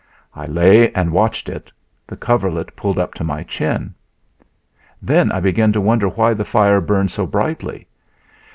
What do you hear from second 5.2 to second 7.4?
I began to wonder why the fire burned so